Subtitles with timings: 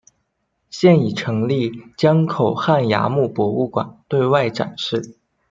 [0.71, 5.19] 现已成立江口汉崖墓博物馆对外展示。